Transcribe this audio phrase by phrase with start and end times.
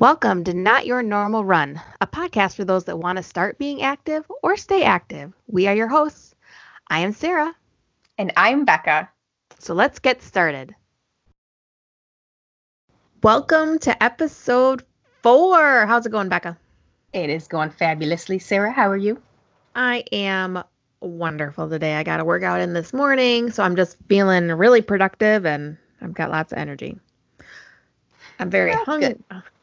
[0.00, 3.80] Welcome to Not Your Normal Run, a podcast for those that want to start being
[3.80, 5.32] active or stay active.
[5.46, 6.34] We are your hosts.
[6.88, 7.54] I am Sarah.
[8.18, 9.08] And I'm Becca.
[9.60, 10.74] So let's get started.
[13.22, 14.82] Welcome to episode
[15.22, 15.86] four.
[15.86, 16.58] How's it going, Becca?
[17.12, 18.40] It is going fabulously.
[18.40, 19.22] Sarah, how are you?
[19.76, 20.64] I am
[21.00, 21.94] wonderful today.
[21.94, 26.14] I got a workout in this morning, so I'm just feeling really productive and I've
[26.14, 26.98] got lots of energy.
[28.38, 29.16] I'm very hungry.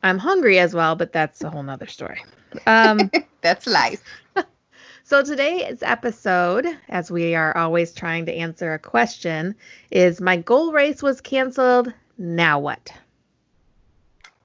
[0.03, 2.23] I'm hungry as well, but that's a whole nother story.
[2.65, 3.11] Um,
[3.41, 4.03] that's life.
[5.03, 9.55] so today's episode, as we are always trying to answer a question,
[9.89, 11.93] is my goal race was canceled.
[12.17, 12.91] Now what?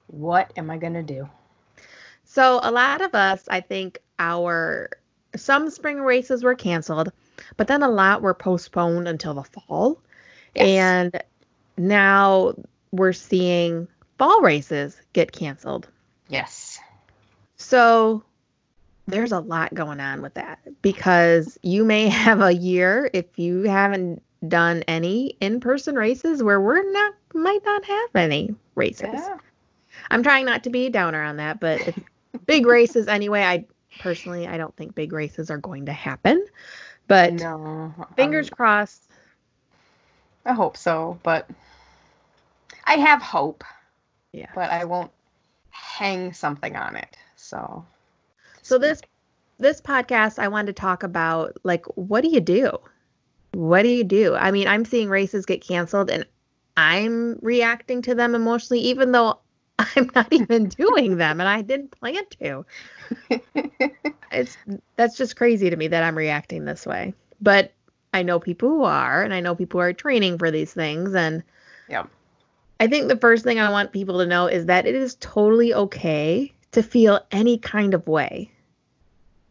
[0.09, 1.29] What am I gonna do?
[2.25, 4.91] So a lot of us, I think, our
[5.37, 7.13] some spring races were canceled,
[7.57, 10.01] but then a lot were postponed until the fall.
[10.55, 10.67] Yes.
[10.67, 11.23] And
[11.77, 12.55] now
[12.91, 13.89] we're seeing
[14.19, 15.89] fall races get canceled.
[16.29, 16.79] Yes.
[17.57, 18.23] So
[19.07, 23.63] there's a lot going on with that because you may have a year if you
[23.63, 29.11] haven't done any in-person races where we're not might not have any races.
[29.13, 29.39] Yeah.
[30.11, 31.95] I'm trying not to be a downer on that, but
[32.47, 33.43] big races anyway.
[33.43, 33.67] I
[33.99, 36.45] personally I don't think big races are going to happen,
[37.09, 39.03] but no, fingers um, crossed.
[40.45, 41.49] I hope so, but
[42.85, 43.65] I have hope.
[44.37, 44.51] Yeah.
[44.55, 45.11] But I won't
[45.71, 47.17] hang something on it.
[47.37, 47.85] So
[48.61, 49.01] So this
[49.59, 52.79] this podcast I wanted to talk about like what do you do?
[53.53, 54.35] What do you do?
[54.35, 56.27] I mean, I'm seeing races get canceled and
[56.77, 59.39] I'm reacting to them emotionally even though
[59.79, 62.67] I'm not even doing them and I didn't plan to.
[64.33, 64.59] it's
[64.97, 67.15] that's just crazy to me that I'm reacting this way.
[67.41, 67.73] But
[68.13, 71.15] I know people who are and I know people who are training for these things
[71.15, 71.43] and
[71.89, 72.05] yeah.
[72.79, 75.73] I think the first thing I want people to know is that it is totally
[75.73, 78.51] okay to feel any kind of way.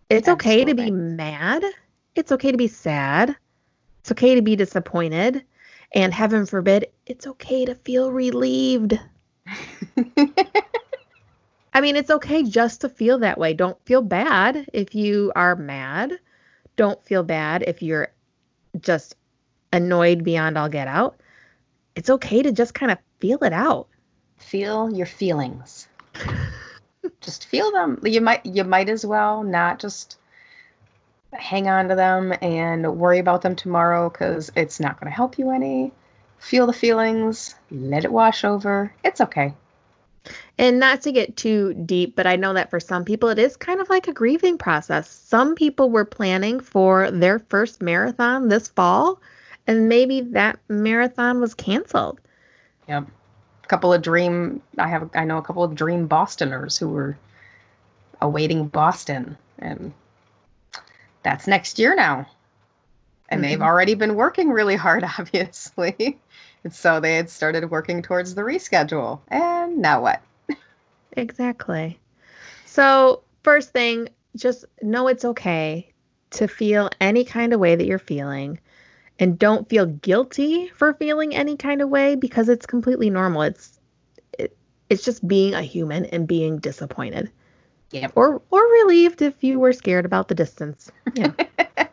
[0.10, 0.62] It's Absolutely.
[0.62, 1.64] okay to be mad.
[2.14, 3.36] It's okay to be sad.
[4.02, 5.44] It's okay to be disappointed.
[5.94, 9.00] And heaven forbid, it's okay to feel relieved.
[11.74, 13.54] I mean, it's okay just to feel that way.
[13.54, 16.20] Don't feel bad if you are mad.
[16.76, 18.10] Don't feel bad if you're
[18.80, 19.16] just
[19.74, 21.20] annoyed beyond all get out.
[21.96, 23.88] It's okay to just kind of feel it out.
[24.38, 25.88] Feel your feelings.
[27.22, 28.00] just feel them.
[28.04, 30.20] You might you might as well not just
[31.34, 35.40] hang on to them and worry about them tomorrow cuz it's not going to help
[35.40, 35.92] you any.
[36.38, 38.94] Feel the feelings, let it wash over.
[39.04, 39.56] It's okay.
[40.60, 43.58] And not to get too deep, but I know that for some people it is
[43.58, 45.10] kind of like a grieving process.
[45.10, 49.20] Some people were planning for their first marathon this fall,
[49.66, 52.20] and maybe that marathon was canceled.
[52.88, 53.08] Yep.
[53.64, 57.18] A couple of dream I have I know a couple of dream Bostoners who were
[58.22, 59.94] awaiting Boston and
[61.24, 62.28] that's next year now.
[63.28, 63.50] And mm-hmm.
[63.50, 66.20] they've already been working really hard obviously.
[66.64, 69.20] and so they had started working towards the reschedule.
[69.30, 70.22] And now what?
[71.14, 72.00] exactly.
[72.66, 75.90] So, first thing, just know it's okay
[76.32, 78.60] to feel any kind of way that you're feeling
[79.20, 83.44] and don't feel guilty for feeling any kind of way because it's completely normal.
[83.44, 83.80] It's
[84.38, 84.56] it,
[84.90, 87.32] it's just being a human and being disappointed.
[87.92, 88.14] Yep.
[88.16, 90.92] Or or relieved if you were scared about the distance.
[91.14, 91.32] Yeah.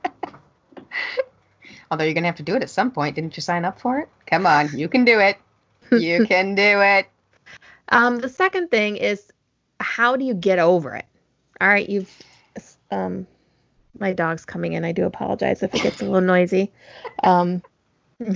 [1.90, 3.14] Although you're gonna have to do it at some point.
[3.14, 4.08] Didn't you sign up for it?
[4.26, 5.36] Come on, you can do it.
[5.90, 7.06] You can do it.
[7.88, 9.30] Um, the second thing is
[9.78, 11.04] how do you get over it?
[11.60, 12.10] All right, you've
[12.90, 13.26] um
[13.98, 14.84] my dog's coming in.
[14.84, 16.72] I do apologize if it gets a little noisy.
[17.22, 17.62] Um.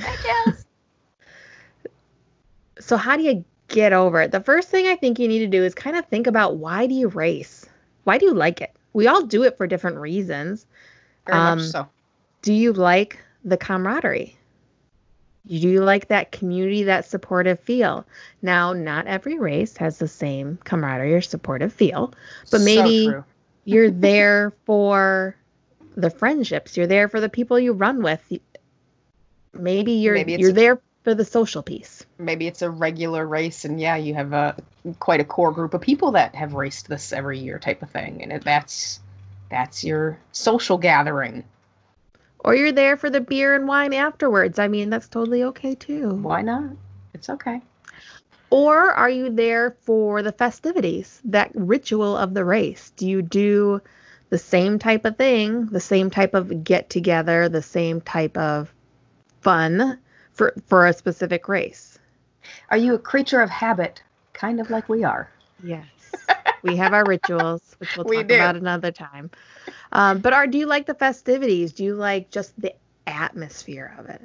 [2.78, 4.32] So how do you get over it?
[4.32, 6.86] The first thing I think you need to do is kind of think about why
[6.86, 7.66] do you race?
[8.04, 8.74] Why do you like it?
[8.92, 10.66] We all do it for different reasons.
[11.26, 11.88] Very um, much so.
[12.42, 14.36] Do you like the camaraderie?
[15.46, 18.04] Do you like that community, that supportive feel?
[18.42, 22.12] Now, not every race has the same camaraderie or supportive feel,
[22.50, 23.24] but maybe so
[23.64, 25.36] you're there for
[25.96, 26.76] the friendships.
[26.76, 28.20] You're there for the people you run with.
[29.52, 32.04] Maybe you're maybe you're a, there for the social piece.
[32.18, 34.56] Maybe it's a regular race, and yeah, you have a
[35.00, 38.22] quite a core group of people that have raced this every year, type of thing,
[38.22, 39.00] and that's
[39.50, 41.44] that's your social gathering.
[42.40, 44.58] Or you're there for the beer and wine afterwards.
[44.58, 46.10] I mean, that's totally okay too.
[46.10, 46.70] Why not?
[47.14, 47.60] It's okay.
[48.50, 52.92] Or are you there for the festivities, that ritual of the race?
[52.96, 53.80] Do you do
[54.30, 58.72] the same type of thing, the same type of get together, the same type of
[59.40, 59.98] fun
[60.32, 61.98] for for a specific race.
[62.70, 64.02] Are you a creature of habit,
[64.32, 65.30] kind of like we are?
[65.62, 65.86] Yes.
[66.62, 68.34] we have our rituals, which we'll We talk do.
[68.34, 69.30] about another time.
[69.92, 71.72] Um, but are do you like the festivities?
[71.72, 72.74] Do you like just the
[73.06, 74.22] atmosphere of it?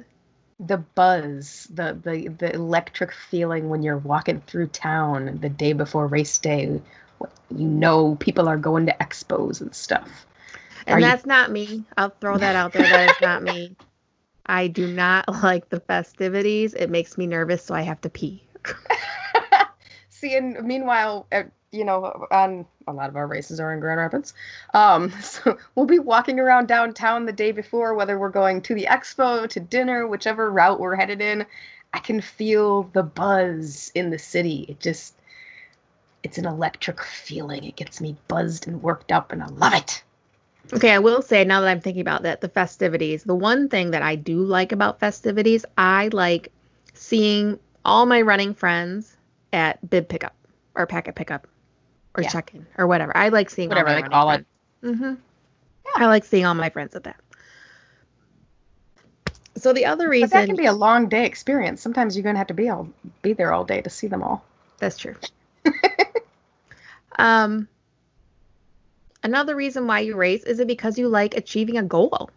[0.66, 6.06] the buzz, the the the electric feeling when you're walking through town the day before
[6.06, 6.80] race day.
[7.22, 10.26] What- You know people are going to expos and stuff.
[10.86, 11.84] And Are you- that's not me.
[11.96, 12.82] I'll throw that out there.
[12.88, 13.76] That is not me.
[14.46, 16.74] I do not like the festivities.
[16.74, 18.42] It makes me nervous, so I have to pee.
[20.08, 23.98] See, and meanwhile, uh, you know, on a lot of our races are in Grand
[23.98, 24.34] Rapids.
[24.74, 28.86] Um, so we'll be walking around downtown the day before, whether we're going to the
[28.86, 31.46] expo, to dinner, whichever route we're headed in.
[31.94, 34.64] I can feel the buzz in the city.
[34.68, 35.14] It just,
[36.22, 37.64] it's an electric feeling.
[37.64, 40.02] It gets me buzzed and worked up, and I love it.
[40.72, 43.24] Okay, I will say now that I'm thinking about that, the festivities.
[43.24, 46.52] The one thing that I do like about festivities, I like
[46.94, 49.16] seeing all my running friends
[49.52, 50.34] at bib pickup
[50.74, 51.46] or packet pickup
[52.16, 52.28] or Yeah.
[52.28, 53.16] check-in or whatever.
[53.16, 54.46] I like seeing Whatever all my they call it.
[54.84, 55.14] Mm-hmm.
[55.96, 57.16] I like seeing all my friends at that.
[59.56, 61.82] So the other But reason that can be a long day experience.
[61.82, 62.88] Sometimes you're gonna have to be all
[63.20, 64.44] be there all day to see them all.
[64.78, 65.16] That's true.
[67.18, 67.68] um,
[69.22, 72.30] another reason why you race is it because you like achieving a goal?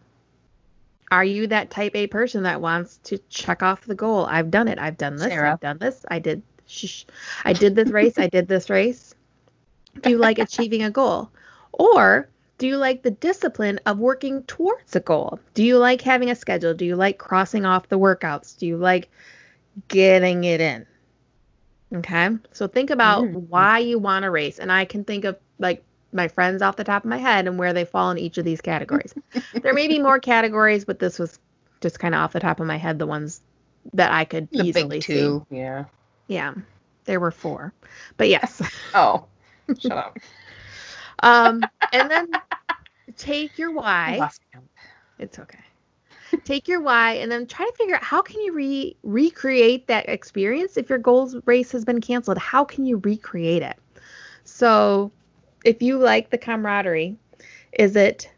[1.12, 4.26] Are you that type A person that wants to check off the goal?
[4.26, 4.80] I've done it.
[4.80, 5.28] I've done this.
[5.28, 5.54] Sarah.
[5.54, 6.04] I've done this.
[6.10, 6.42] I did.
[6.68, 7.04] Shh,
[7.44, 8.18] I did this race.
[8.18, 9.14] I did this race.
[10.02, 11.30] Do you like achieving a goal,
[11.72, 12.28] or
[12.58, 15.40] do you like the discipline of working towards a goal?
[15.54, 16.74] Do you like having a schedule?
[16.74, 18.58] Do you like crossing off the workouts?
[18.58, 19.10] Do you like
[19.88, 20.86] getting it in?
[21.94, 22.30] Okay.
[22.52, 23.48] So think about Mm.
[23.50, 24.60] why you want to race.
[24.60, 27.58] And I can think of like my friends off the top of my head and
[27.60, 29.14] where they fall in each of these categories.
[29.62, 31.38] there may be more categories, but this was
[31.82, 33.42] just kind of off the top of my head, the ones
[33.94, 35.14] that I could The easily big see.
[35.14, 35.46] two.
[35.50, 35.86] Yeah.
[36.28, 36.54] Yeah.
[37.06, 37.74] There were four.
[38.18, 38.62] But yes.
[38.94, 39.26] Oh,
[39.78, 40.18] shut up.
[41.20, 41.62] um,
[41.92, 42.32] and then
[43.18, 44.30] take your why.
[45.20, 45.60] It's okay.
[46.44, 50.10] Take your why and then try to figure out how can you re- recreate that
[50.10, 52.38] experience if your goals race has been canceled.
[52.38, 53.78] How can you recreate it?
[54.44, 55.12] So,
[55.64, 57.16] if you like the camaraderie,
[57.72, 58.30] is it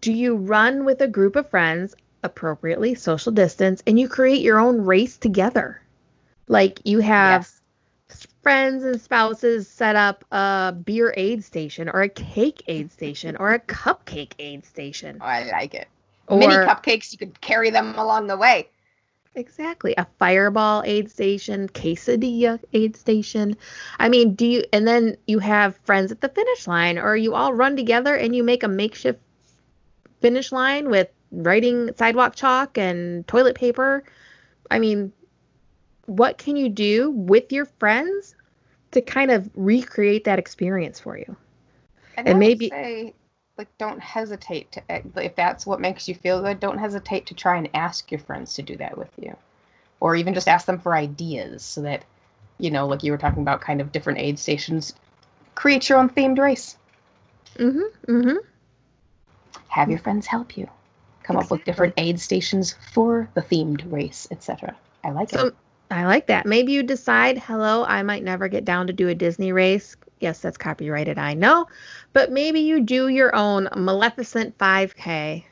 [0.00, 4.58] do you run with a group of friends appropriately, social distance, and you create your
[4.58, 5.80] own race together?
[6.48, 7.60] Like you have Yes.
[8.42, 13.52] friends and spouses set up a beer aid station or a cake aid station or
[13.52, 15.18] a cupcake aid station.
[15.20, 15.88] Oh, I like it.
[16.32, 18.68] Or Mini cupcakes, you can carry them along the way.
[19.34, 23.56] exactly a fireball aid station, quesadilla aid station.
[23.98, 27.34] I mean, do you and then you have friends at the finish line or you
[27.34, 29.20] all run together and you make a makeshift
[30.20, 34.04] finish line with writing sidewalk chalk and toilet paper.
[34.70, 35.12] I mean,
[36.06, 38.34] what can you do with your friends
[38.92, 41.36] to kind of recreate that experience for you?
[42.16, 43.14] And, And maybe- say,
[43.62, 46.58] like, don't hesitate to eh, if that's what makes you feel good.
[46.58, 49.36] Don't hesitate to try and ask your friends to do that with you,
[50.00, 52.04] or even just ask them for ideas so that,
[52.58, 54.94] you know, like you were talking about, kind of different aid stations.
[55.54, 56.76] Create your own themed race.
[57.56, 58.12] Mm-hmm.
[58.12, 58.36] Mm-hmm.
[59.68, 60.68] Have your friends help you.
[61.22, 64.74] Come up with different aid stations for the themed race, etc.
[65.04, 65.54] I like So it.
[65.88, 66.46] I like that.
[66.46, 69.94] Maybe you decide, hello, I might never get down to do a Disney race.
[70.22, 71.66] Yes, that's copyrighted, I know.
[72.12, 75.44] But maybe you do your own Maleficent 5K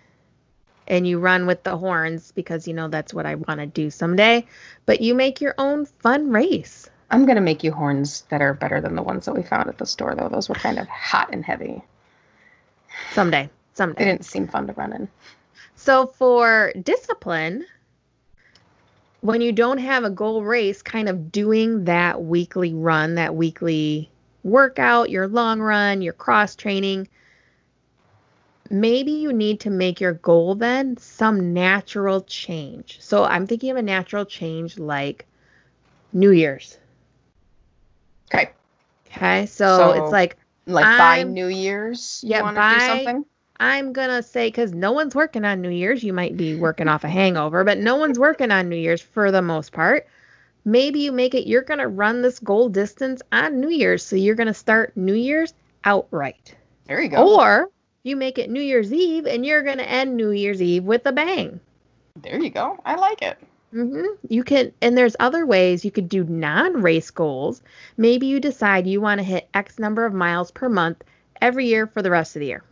[0.86, 3.90] and you run with the horns because you know that's what I want to do
[3.90, 4.46] someday.
[4.86, 6.88] But you make your own fun race.
[7.10, 9.78] I'm gonna make you horns that are better than the ones that we found at
[9.78, 10.28] the store, though.
[10.28, 11.82] Those were kind of hot and heavy.
[13.10, 13.50] Someday.
[13.74, 14.04] Someday.
[14.04, 15.08] They didn't seem fun to run in.
[15.74, 17.66] So for discipline,
[19.20, 24.09] when you don't have a goal race, kind of doing that weekly run, that weekly
[24.42, 27.08] workout, your long run, your cross training,
[28.70, 32.98] maybe you need to make your goal then some natural change.
[33.00, 35.26] So I'm thinking of a natural change like
[36.12, 36.78] New Year's.
[38.32, 38.50] Okay.
[39.08, 39.46] Okay.
[39.46, 43.24] So, So, it's like Like by I'm- New Year's, Yeah, want to by- do something?
[43.58, 46.02] I'm gonna say because no one's working on New Year's.
[46.02, 49.30] You might be working off a hangover, but no one's working on New Year's for
[49.30, 50.06] the most part.
[50.64, 51.46] Maybe you make it.
[51.48, 55.54] You're gonna run this goal distance on New Year's, so you're gonna start New Year's
[55.84, 56.54] outright,
[56.86, 57.38] There you go.
[57.40, 57.70] or
[58.02, 61.12] you make it New Year's Eve and you're gonna end New Year's Eve with a
[61.12, 61.60] bang.
[62.16, 62.78] there you go.
[62.84, 63.38] I like it.
[63.70, 67.62] hmm You can, and there's other ways you could do non-race goals.
[67.96, 71.02] Maybe you decide you want to hit X number of miles per month
[71.40, 72.62] every year for the rest of the year,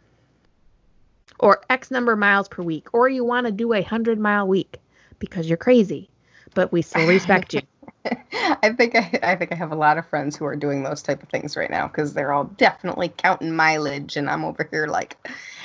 [1.38, 4.47] or X number of miles per week, or you want to do a hundred mile
[4.47, 4.76] week
[5.21, 6.11] because you're crazy,
[6.54, 7.61] but we still respect you.
[8.62, 11.03] I think I, I think I have a lot of friends who are doing those
[11.03, 14.87] type of things right now because they're all definitely counting mileage, and I'm over here
[14.87, 15.17] like,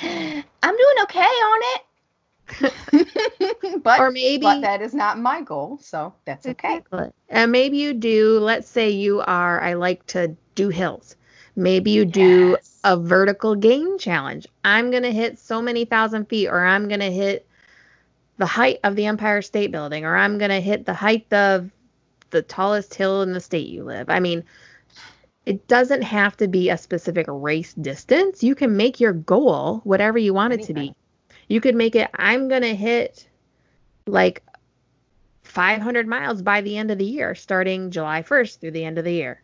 [0.02, 1.82] I'm doing okay on it.
[3.82, 6.76] but or maybe but that is not my goal, so that's okay.
[6.76, 7.10] Exactly.
[7.28, 8.38] And maybe you do.
[8.38, 9.60] Let's say you are.
[9.60, 11.16] I like to do hills.
[11.56, 12.80] Maybe you do Yes.
[12.84, 14.46] a vertical gain challenge.
[14.64, 17.46] I'm gonna hit so many thousand feet, or I'm gonna hit
[18.38, 21.70] the height of the Empire State Building, or I'm gonna hit the height of
[22.30, 24.10] the tallest hill in the state you live.
[24.10, 24.44] I mean,
[25.46, 28.42] it doesn't have to be a specific race distance.
[28.42, 30.94] You can make your goal whatever you want it to be.
[31.48, 33.28] You could make it, I'm gonna hit
[34.06, 34.42] like
[35.42, 39.04] 500 miles by the end of the year, starting July 1st through the end of
[39.04, 39.42] the year.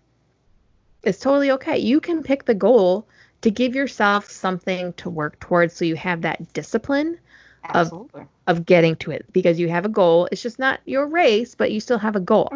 [1.02, 1.78] It's totally okay.
[1.78, 3.06] You can pick the goal
[3.42, 7.18] to give yourself something to work towards so you have that discipline
[7.64, 8.24] Absolutely.
[8.46, 10.28] of getting to it because you have a goal.
[10.32, 12.50] It's just not your race, but you still have a goal.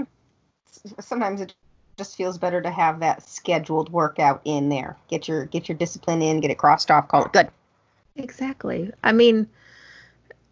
[1.01, 1.55] Sometimes it
[1.97, 4.97] just feels better to have that scheduled workout in there.
[5.09, 7.49] Get your get your discipline in, get it crossed off, call it good.
[8.17, 8.93] Exactly.
[9.03, 9.49] I mean,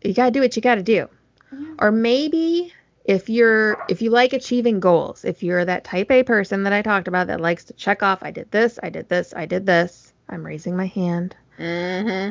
[0.03, 1.09] you got to do what you got to do.
[1.53, 1.75] Yeah.
[1.81, 2.73] Or maybe
[3.05, 6.83] if you're if you like achieving goals, if you're that type A person that I
[6.83, 9.67] talked about that likes to check off I did this, I did this, I did
[9.67, 10.13] this.
[10.29, 11.37] I'm raising my hand.
[11.59, 12.31] Mm-hmm.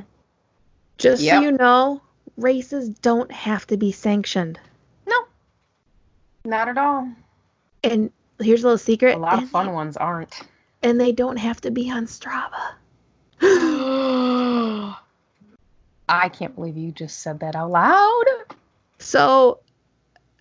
[0.97, 1.35] Just Yep.
[1.35, 2.01] so you know,
[2.41, 4.59] races don't have to be sanctioned.
[5.07, 5.25] No,
[6.45, 7.07] not at all.
[7.83, 9.15] And here's a little secret.
[9.15, 10.41] A lot of fun they- ones aren't.
[10.83, 12.73] and they don't have to be on Strava.
[16.09, 18.25] I can't believe you just said that out loud.
[18.99, 19.59] So,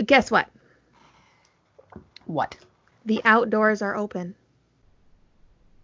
[0.04, 0.48] guess what?
[2.26, 2.56] What?
[3.06, 4.34] The outdoors are open.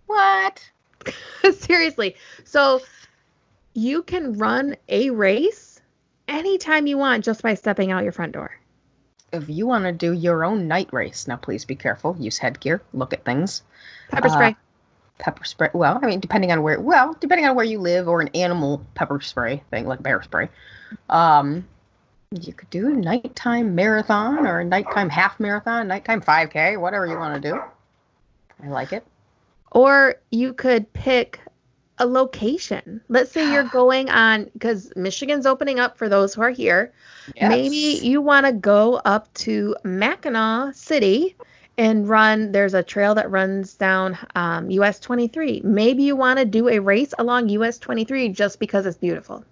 [0.07, 0.69] What?
[1.53, 2.17] Seriously.
[2.45, 2.81] So,
[3.75, 5.76] you can run a race
[6.29, 8.53] anytime you want just by stepping out your front door.
[9.33, 12.17] If you want to do your own night race, now please be careful.
[12.19, 12.81] Use headgear.
[12.93, 13.63] Look at things.
[14.11, 14.57] Pepper Uh, spray.
[15.19, 15.71] Pepper spray.
[15.73, 16.81] Well, I mean, depending on where.
[16.81, 20.49] Well, depending on where you live, or an animal pepper spray thing like bear spray.
[21.09, 21.67] Um,
[22.31, 27.19] you could do a nighttime marathon or a nighttime half marathon, nighttime 5K, whatever you
[27.19, 27.61] want to do.
[28.63, 29.05] I like it.
[29.73, 31.41] Or you could pick
[31.99, 33.01] a location.
[33.09, 36.93] Let's say you're going on, because Michigan's opening up for those who are here.
[37.41, 41.37] Maybe you want to go up to Mackinaw City
[41.79, 42.53] and run.
[42.53, 45.63] There's a trail that runs down um, US 23.
[45.65, 49.45] Maybe you want to do a race along US 23 just because it's beautiful.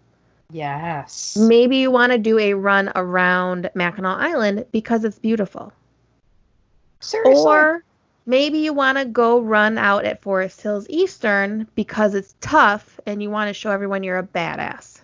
[0.51, 1.37] Yes.
[1.37, 5.73] Maybe you want to do a run around Mackinac Island because it's beautiful.
[7.01, 7.45] Seriously.
[7.45, 7.85] Or
[8.26, 13.23] maybe you want to go run out at Forest Hills Eastern because it's tough and
[13.23, 15.00] you want to show everyone you're a badass.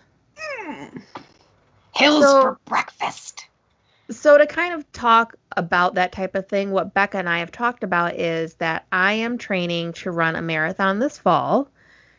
[0.67, 1.03] Mm.
[1.95, 3.47] Hills So- for breakfast.
[4.11, 7.53] So, to kind of talk about that type of thing, what Becca and I have
[7.53, 11.69] talked about is that I am training to run a marathon this fall,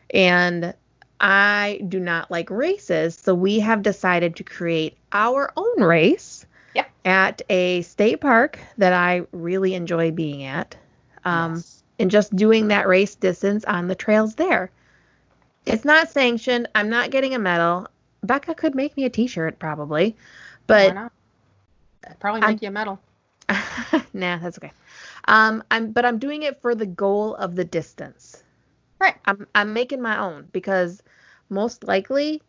[0.08, 0.72] and
[1.20, 3.14] I do not like races.
[3.14, 6.90] So, we have decided to create our own race Yep.
[7.04, 10.74] at a state park that I really enjoy being at,
[11.24, 11.82] um, Yes.
[11.98, 14.70] and just doing that race distance on the trails there.
[15.66, 16.68] It's not sanctioned.
[16.74, 17.86] I'm not getting a medal.
[18.22, 20.16] Becca could make me a t shirt probably,
[20.66, 21.08] Why
[22.00, 22.98] but probably make you a medal.
[24.12, 24.72] nah, that's okay.
[25.26, 28.42] Um, I'm but I'm doing it for the goal of the distance.
[29.00, 29.16] Right.
[29.24, 31.02] I'm I'm making my own because
[31.48, 32.42] most likely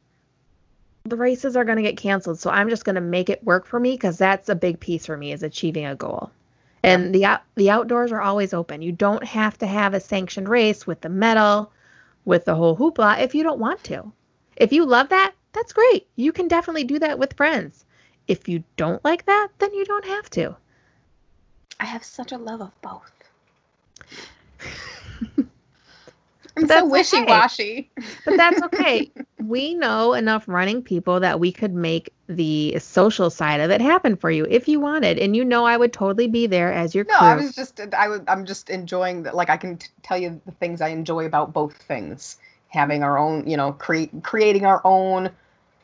[1.06, 2.39] the races are going to get canceled.
[2.39, 5.06] So I'm just going to make it work for me because that's a big piece
[5.06, 6.32] for me is achieving a goal.
[6.83, 8.81] And the the outdoors are always open.
[8.81, 11.71] You don't have to have a sanctioned race with the medal,
[12.25, 14.11] with the whole hoopla if you don't want to.
[14.57, 16.07] If you love that, that's great.
[16.15, 17.85] You can definitely do that with friends.
[18.27, 20.55] If you don't like that, then you don't have to.
[21.79, 23.11] I have such a love of both.
[26.57, 27.91] I'm That's so wishy washy.
[28.25, 29.12] But that's okay.
[29.39, 34.15] we know enough running people that we could make the social side of it happen
[34.15, 35.19] for you if you wanted.
[35.19, 37.27] And you know I would totally be there as your No, crew.
[37.27, 39.36] I was just I was I'm just enjoying that.
[39.36, 42.38] Like I can t- tell you the things I enjoy about both things.
[42.69, 45.29] Having our own, you know, create creating our own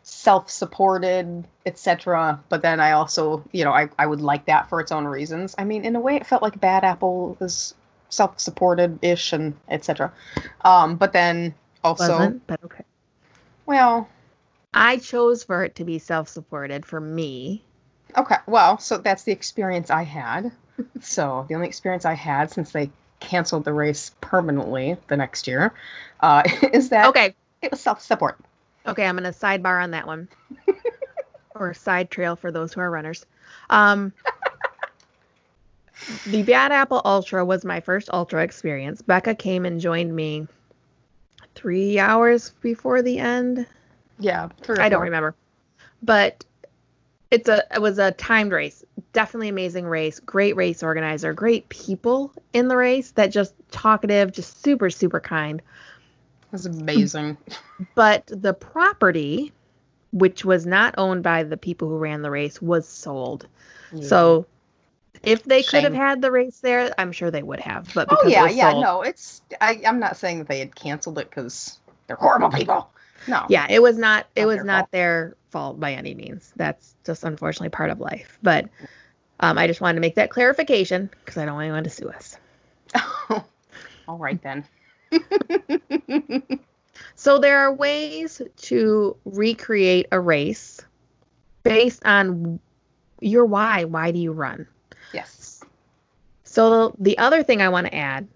[0.04, 2.44] self-supported, etc.
[2.50, 5.56] But then I also, you know, I I would like that for its own reasons.
[5.58, 7.38] I mean, in a way, it felt like Bad Apple
[8.10, 10.12] was self-supported-ish and etc.
[10.66, 12.84] Um, but then also, Wasn't, but okay.
[13.66, 14.10] well,
[14.74, 17.64] I chose for it to be self-supported for me.
[18.18, 20.52] Okay, well, so that's the experience I had.
[21.02, 22.90] so the only experience I had since they
[23.20, 25.74] canceled the race permanently the next year
[26.22, 26.42] uh,
[26.74, 27.36] is that Okay.
[27.62, 28.38] it was self-support.
[28.88, 30.30] Okay, I'm gonna sidebar on that one.
[31.56, 33.26] or side trail for those who are runners.
[33.70, 34.14] Um
[36.26, 39.02] the Bad Apple Ultra was my first Ultra experience.
[39.02, 40.48] Becca came and joined me
[41.56, 43.66] three hours before the end.
[44.20, 45.36] Yeah, I don't remember,
[46.02, 46.46] but
[47.32, 48.84] it's a it was a timed race.
[49.14, 50.20] Definitely amazing race.
[50.20, 51.34] Great race organizer.
[51.34, 55.60] Great people in the race that just talkative, just super super kind.
[55.60, 57.38] It was amazing.
[57.96, 59.54] But the property,
[60.12, 63.48] which was not owned by the people who ran the race, was sold.
[63.94, 64.06] Yeah.
[64.06, 64.46] So
[65.24, 65.84] if they Shame.
[65.84, 67.92] could have had the race there, I'm sure they would have.
[67.94, 71.20] But oh yeah, yeah, sold, no, it's I, I'm not saying that they had canceled
[71.20, 72.90] it because they're horrible people.
[73.28, 73.46] No.
[73.50, 74.28] Yeah, it was not.
[74.36, 74.92] It not was their not fault.
[74.92, 76.54] their fault by any means.
[76.56, 78.40] That's just unfortunately part of life.
[78.42, 78.70] But
[79.40, 82.10] um, I just wanted to make that clarification because I don't want anyone to sue
[82.10, 82.38] us.
[84.08, 84.66] All right then.
[87.16, 90.82] so there are ways to recreate a race
[91.64, 92.60] based on
[93.22, 93.84] your why.
[93.84, 94.68] Why do you run?
[95.14, 95.64] Yes.
[96.44, 98.28] So the other thing I want to add,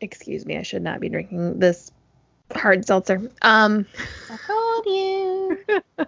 [0.00, 1.92] excuse me, I should not be drinking this
[2.54, 3.30] hard seltzer.
[3.42, 3.86] Um,
[4.30, 5.82] I told you.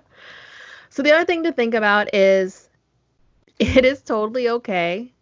[0.90, 2.68] so the other thing to think about is
[3.58, 5.12] it is totally okay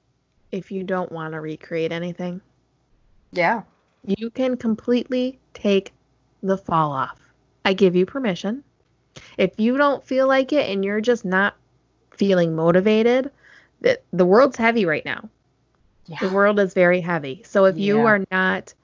[0.53, 2.41] if you don't want to recreate anything.
[3.33, 3.63] Yeah.
[4.05, 5.93] You can completely take
[6.43, 7.21] the fall off.
[7.65, 8.65] I give you permission.
[9.37, 11.55] If you don't feel like it and you're just not
[12.11, 13.31] feeling motivated,
[13.81, 15.29] that the world's heavy right now.
[16.07, 16.19] Yeah.
[16.21, 17.43] The world is very heavy.
[17.45, 18.75] So if you are not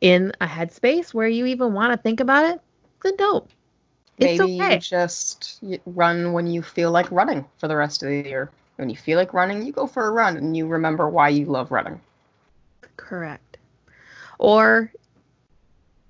[0.00, 2.60] in a headspace where you even want to think about it,
[3.02, 3.50] then don't.
[4.18, 4.74] It's Maybe okay.
[4.74, 8.50] you just run when you feel like running for the rest of the year.
[8.76, 11.46] When you feel like running, you go for a run and you remember why you
[11.46, 12.00] love running.
[12.96, 13.56] Correct.
[14.38, 14.92] Or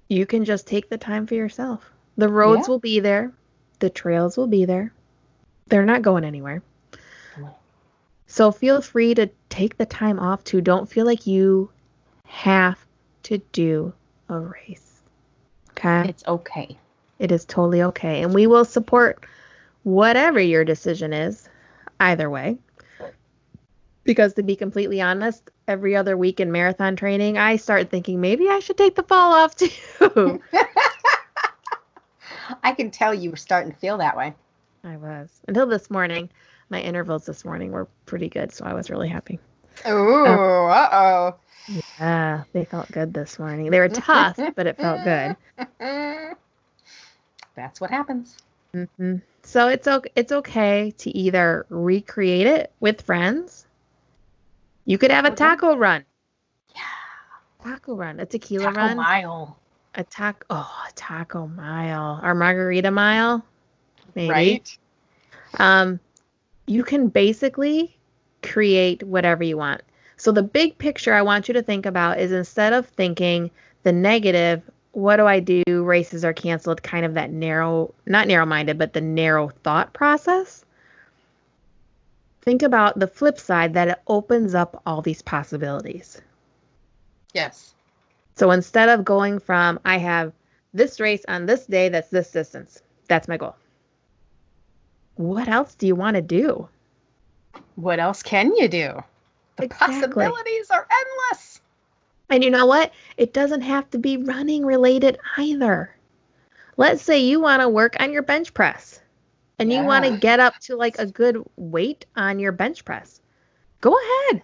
[0.08, 1.88] you can just take the time for yourself.
[2.16, 2.70] The roads yeah.
[2.72, 3.32] will be there,
[3.78, 4.92] the trails will be there.
[5.66, 6.62] They're not going anywhere.
[8.26, 11.70] So feel free to take the time off to don't feel like you
[12.24, 12.84] have
[13.24, 13.92] to do
[14.28, 15.00] a race.
[15.70, 16.08] Okay?
[16.08, 16.76] It's okay.
[17.18, 18.22] It is totally okay.
[18.22, 19.24] And we will support
[19.84, 21.48] whatever your decision is,
[22.00, 22.58] either way.
[24.04, 28.48] Because to be completely honest, every other week in marathon training, I start thinking maybe
[28.48, 30.40] I should take the fall off too.
[32.62, 34.34] I can tell you were starting to feel that way.
[34.84, 35.28] I was.
[35.48, 36.28] Until this morning.
[36.68, 39.38] My intervals this morning were pretty good, so I was really happy.
[39.86, 41.34] Ooh, uh oh.
[41.98, 43.70] Yeah, they felt good this morning.
[43.70, 45.36] They were tough, but it felt good.
[47.54, 48.36] That's what happens.
[48.74, 49.16] Mm-hmm.
[49.42, 50.10] So it's okay.
[50.16, 53.66] It's okay to either recreate it with friends.
[54.84, 56.04] You could have a taco run.
[56.74, 56.82] Yeah,
[57.62, 59.58] taco run, a tequila taco run, mile,
[59.94, 60.44] a taco.
[60.50, 63.44] Oh, a taco mile or margarita mile,
[64.14, 64.30] maybe.
[64.30, 64.78] Right.
[65.58, 66.00] Um,
[66.66, 67.96] you can basically
[68.42, 69.82] create whatever you want.
[70.16, 73.50] So the big picture I want you to think about is instead of thinking
[73.82, 75.62] the negative, what do I do?
[75.66, 80.64] Races are canceled, kind of that narrow, not narrow minded, but the narrow thought process.
[82.42, 86.20] Think about the flip side that it opens up all these possibilities.
[87.34, 87.74] Yes.
[88.36, 90.32] So instead of going from, I have
[90.72, 93.56] this race on this day that's this distance, that's my goal.
[95.16, 96.68] What else do you want to do?
[97.74, 99.02] What else can you do?
[99.56, 99.86] The exactly.
[99.86, 101.60] possibilities are endless.
[102.28, 102.92] And you know what?
[103.16, 105.94] It doesn't have to be running related either.
[106.76, 109.00] Let's say you want to work on your bench press
[109.58, 109.80] and yeah.
[109.80, 113.20] you want to get up to like a good weight on your bench press.
[113.80, 114.42] Go ahead.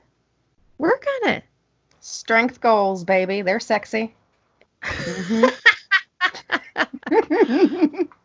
[0.79, 1.45] Work on it.
[2.01, 3.43] Strength goals, baby.
[3.43, 4.15] They're sexy.
[4.83, 5.49] Mm-hmm.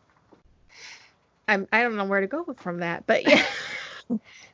[1.48, 3.44] I'm I don't know where to go from that, but yeah.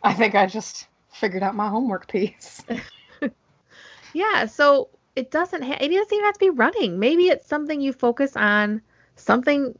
[0.02, 2.62] I think I just figured out my homework piece.
[4.12, 6.98] yeah, so it doesn't ha- it doesn't even have to be running.
[6.98, 8.80] Maybe it's something you focus on,
[9.16, 9.78] something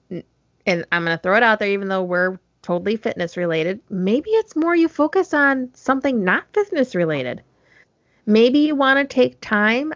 [0.66, 3.80] and I'm going to throw it out there even though we're totally fitness related.
[3.90, 7.42] Maybe it's more you focus on something not fitness related.
[8.26, 9.92] Maybe you want to take time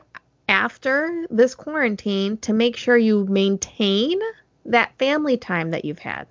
[0.49, 4.21] after this quarantine to make sure you maintain
[4.67, 6.27] that family time that you've had.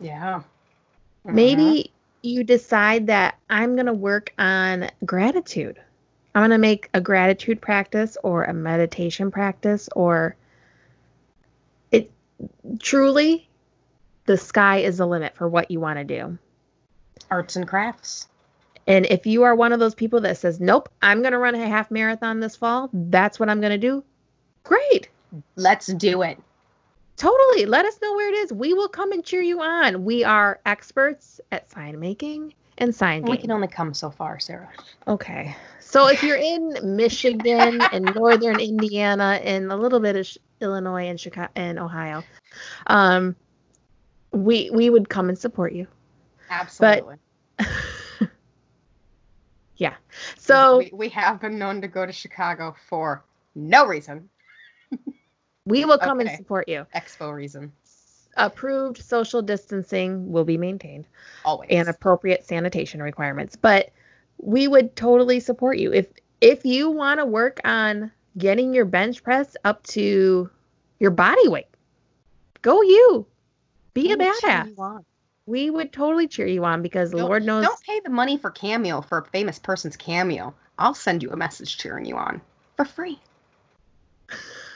[0.00, 0.42] Yeah.
[1.26, 1.34] Mm-hmm.
[1.34, 5.80] Maybe you decide that I'm going to work on gratitude.
[6.34, 10.36] I'm going to make a gratitude practice or a meditation practice or
[11.90, 12.10] it
[12.78, 13.48] truly
[14.26, 16.38] the sky is the limit for what you want to do.
[17.30, 18.28] Arts and crafts.
[18.86, 21.54] And if you are one of those people that says, "Nope, I'm going to run
[21.54, 22.90] a half marathon this fall.
[22.92, 24.04] That's what I'm going to do."
[24.64, 25.08] Great.
[25.56, 26.38] Let's do it.
[27.20, 27.66] Totally.
[27.66, 28.50] Let us know where it is.
[28.50, 30.06] We will come and cheer you on.
[30.06, 33.42] We are experts at sign making and sign We game.
[33.42, 34.70] can only come so far, Sarah.
[35.06, 35.54] Okay.
[35.80, 41.08] So if you're in Michigan and northern Indiana and a little bit of Ch- Illinois
[41.08, 42.24] and Chicago and Ohio,
[42.86, 43.36] um,
[44.32, 45.88] we we would come and support you.
[46.48, 47.16] Absolutely.
[47.58, 47.68] But,
[49.76, 49.96] yeah.
[50.38, 54.30] So we, we have been known to go to Chicago for no reason,
[55.66, 56.86] we will come and support you.
[56.94, 57.72] expo reason,
[58.36, 61.06] Approved social distancing will be maintained
[61.44, 61.68] always.
[61.70, 63.56] and appropriate sanitation requirements.
[63.56, 63.90] But
[64.38, 66.06] we would totally support you if
[66.40, 70.48] if you want to work on getting your bench press up to
[71.00, 71.66] your body weight.
[72.62, 73.26] Go you.
[73.94, 75.04] Be a We'll cheer badass.
[75.46, 78.50] We would totally cheer you on because Don't- Lord knows Don't pay the money for
[78.50, 80.54] cameo for a famous person's cameo.
[80.78, 82.40] I'll send you a message cheering you on
[82.76, 83.18] for free.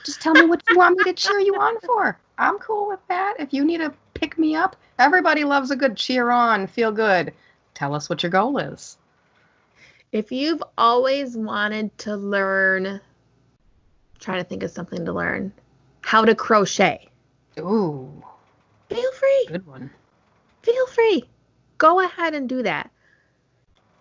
[0.04, 2.18] Just tell me what you want me to cheer you on for.
[2.38, 3.34] I'm cool with that.
[3.38, 7.32] If you need to pick me up, everybody loves a good cheer on, feel good.
[7.74, 8.96] Tell us what your goal is.
[10.12, 13.00] if you've always wanted to learn
[14.20, 15.52] trying to think of something to learn
[16.02, 17.08] how to crochet
[17.58, 18.22] Ooh,
[18.88, 19.90] feel free good one.
[20.62, 21.24] feel free
[21.78, 22.90] go ahead and do that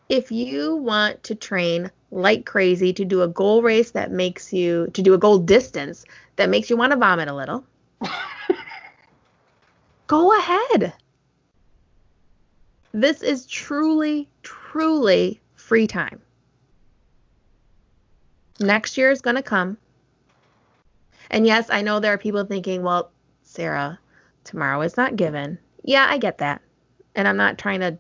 [0.10, 4.88] if you want to train like crazy to do a goal race that makes you
[4.94, 7.66] to do a goal distance that makes you want to vomit a little.
[10.08, 10.94] Go ahead.
[12.92, 16.22] This is truly truly free time.
[18.60, 19.78] Next year is going to come.
[21.32, 23.10] And yes i know there are people thinking well
[23.42, 24.00] sarah
[24.44, 25.58] tomorrow is not given.
[25.84, 26.62] Yeah i get that.
[27.16, 27.98] And i'm not trying to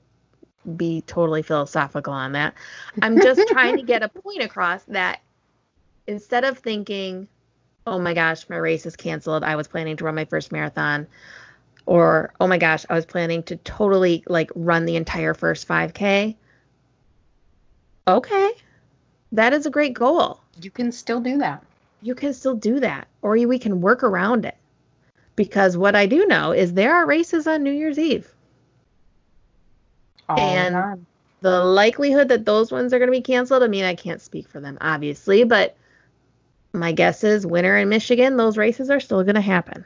[0.78, 2.54] be totally philosophical on that.
[3.02, 5.21] I'm just trying to get a point across that
[6.08, 7.28] instead of thinking
[7.86, 9.43] oh my gosh my race is canceled.
[9.43, 11.08] I was planning to run my first marathon
[11.86, 16.36] or oh my gosh i was planning to totally like run the entire first 5k
[18.08, 18.52] okay
[19.32, 20.39] that is a great goal.
[20.62, 21.63] You can still do that.
[22.04, 24.56] you can still do that or we can work around it.
[25.36, 28.33] Because what i do know is there are races on new year's eve
[30.30, 31.06] All And- time.
[31.42, 34.48] the likelihood that those ones are going to be canceled i mean i can't speak
[34.48, 35.76] for them obviously but
[36.72, 39.84] my guess is winter in michigan those races are still going to happen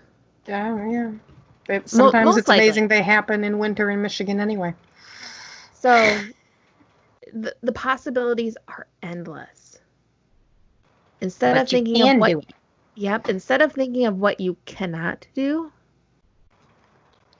[0.47, 1.11] Yeah, yeah.
[1.69, 2.65] It, sometimes most it's likely.
[2.67, 4.73] amazing they happen in winter in Michigan anyway.
[5.73, 6.17] so
[7.33, 9.79] the, the possibilities are endless
[11.19, 12.45] instead But of thinking of what.
[12.95, 13.27] Yep.
[13.29, 15.71] Instead of thinking of what you cannot do,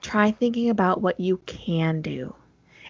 [0.02, 2.34] try thinking about what you can do.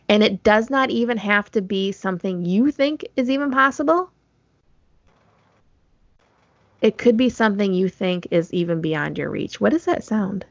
[0.09, 4.11] And it does not even have to be something you think is even possible.
[6.81, 9.61] It could be something you think is even beyond your reach.
[9.61, 10.47] What does that sound?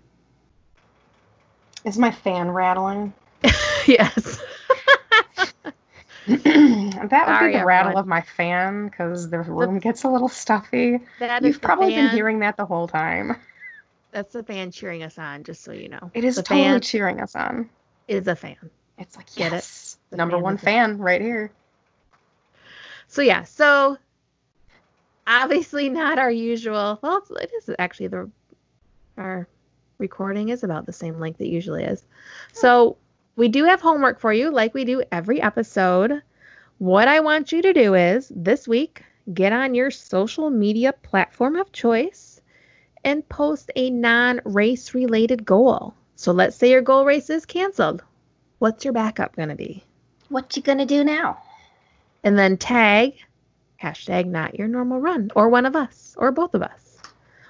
[1.85, 3.13] Is my fan rattling?
[3.87, 4.41] yes.
[6.27, 7.97] that would Sorry, be the rattle everyone.
[7.97, 10.99] of my fan because the room gets a little stuffy.
[11.39, 13.37] You've the probably been hearing that the whole time.
[14.11, 16.11] That's the fan cheering us on, just so you know.
[16.13, 17.69] It is the totally fan cheering us on.
[18.07, 18.57] is a fan.
[18.97, 19.53] It's like Get it?
[19.53, 21.51] yes, The number fan one fan right here.
[23.07, 23.97] So yeah, so
[25.27, 26.99] obviously not our usual.
[27.01, 28.29] Well, it is actually the
[29.17, 29.47] our
[29.97, 32.03] recording is about the same length it usually is.
[32.53, 32.97] So
[33.35, 36.21] we do have homework for you, like we do every episode.
[36.77, 41.55] What I want you to do is this week get on your social media platform
[41.55, 42.41] of choice
[43.03, 45.93] and post a non-race related goal.
[46.15, 48.03] So let's say your goal race is canceled.
[48.59, 49.83] What's your backup going to be?
[50.29, 51.41] What you gonna do now?
[52.27, 53.13] and then tag
[53.81, 56.97] hashtag not your normal run or one of us or both of us.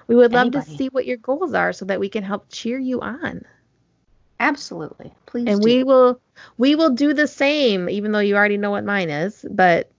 [0.06, 2.78] We would love to see what your goals are so that we can help cheer
[2.78, 3.44] you on.
[4.38, 5.48] Absolutely, please.
[5.48, 5.64] And do.
[5.64, 6.20] we will
[6.56, 9.90] we will do the same even though you already know what mine is, but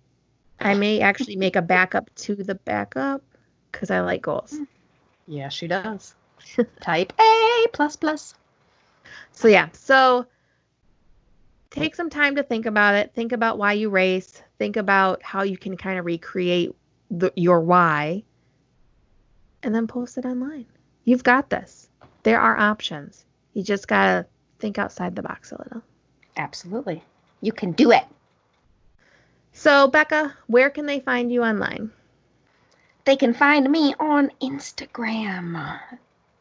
[0.60, 3.22] I may actually make a backup to the backup
[3.74, 4.54] cuz I like goals.
[4.54, 4.64] Hmm.
[5.28, 6.16] Yeah, she does.
[6.80, 8.34] Type A plus plus.
[9.34, 10.26] So yeah, so
[11.70, 13.14] take some time to think about it.
[13.14, 14.42] Think about why you race.
[14.58, 16.76] Think about how you can kind of recreate
[17.12, 18.24] the, your why,
[19.64, 20.66] and then post it online.
[21.06, 21.90] You've got this.
[22.24, 23.26] There are options.
[23.54, 24.26] You just gotta
[24.60, 25.82] think outside the box a little.
[26.38, 27.04] Absolutely,
[27.42, 28.06] you can do it.
[29.54, 31.92] So Becca, where can they find you online?
[33.06, 35.80] They can find me on Instagram,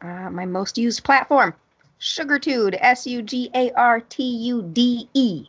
[0.03, 1.55] uh, my most used platform,
[2.01, 5.47] Sugartude, S U G A R T U D E.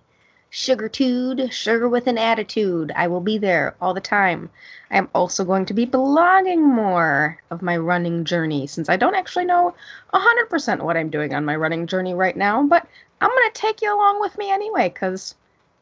[0.51, 2.91] Sugartude, sugar with an attitude.
[2.95, 4.49] I will be there all the time.
[4.89, 9.13] I am also going to be blogging more of my running journey since I don't
[9.13, 9.75] actually know
[10.11, 12.87] 100% what I'm doing on my running journey right now, but
[13.21, 15.35] I'm going to take you along with me anyway because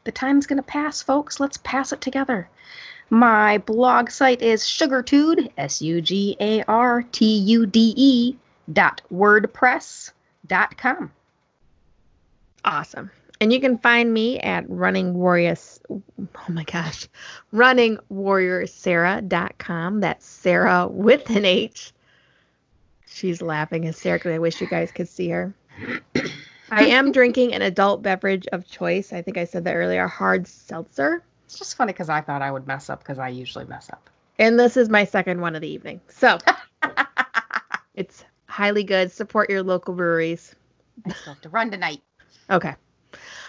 [0.04, 1.40] The time's going to pass, folks.
[1.40, 2.50] Let's pass it together.
[3.10, 8.36] My blog site is sugartude, S U G A R T U D E
[8.72, 10.12] dot wordpress
[10.48, 11.12] dot com.
[12.66, 13.12] Awesome.
[13.40, 16.02] And you can find me at running warriors oh
[16.50, 17.08] my gosh.
[17.52, 20.00] Running warriorsarah.com.
[20.00, 21.94] That's Sarah with an H.
[23.06, 24.34] She's laughing hysterically.
[24.34, 25.54] I wish you guys could see her.
[26.70, 29.14] I am drinking an adult beverage of choice.
[29.14, 31.24] I think I said that earlier, hard seltzer.
[31.46, 34.10] It's just funny because I thought I would mess up because I usually mess up.
[34.38, 36.02] And this is my second one of the evening.
[36.10, 36.38] So
[37.96, 39.12] it's highly good.
[39.12, 40.56] Support your local breweries.
[41.06, 42.02] I still have to run tonight.
[42.50, 42.74] Okay.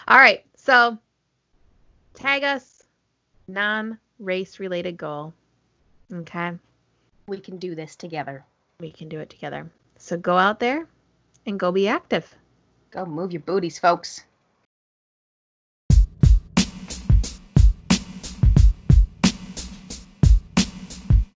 [0.07, 0.45] All right.
[0.57, 0.99] So
[2.15, 2.83] tag us
[3.47, 5.33] non race related goal.
[6.13, 6.53] Okay.
[7.27, 8.45] We can do this together.
[8.81, 9.71] We can do it together.
[9.99, 10.87] So go out there
[11.47, 12.35] and go be active.
[12.91, 14.25] Go move your booties, folks.